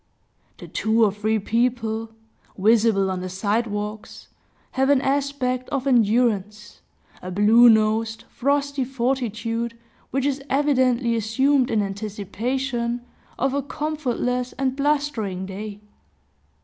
The 0.57 0.67
two 0.67 1.05
or 1.05 1.11
three 1.11 1.37
people, 1.37 2.09
visible 2.57 3.11
on 3.11 3.21
the 3.21 3.29
side 3.29 3.67
walks, 3.67 4.29
have 4.71 4.89
an 4.89 4.99
aspect 4.99 5.69
of 5.69 5.85
endurance, 5.85 6.81
a 7.21 7.29
blue 7.29 7.69
nosed, 7.69 8.23
frosty 8.23 8.83
fortitude, 8.83 9.77
which 10.09 10.25
is 10.25 10.41
evidently 10.49 11.15
assumed 11.15 11.69
in 11.69 11.83
anticipation 11.83 13.01
of 13.37 13.53
a 13.53 13.61
comfortless 13.61 14.53
and 14.53 14.75
blustering 14.75 15.45
day. 15.45 15.81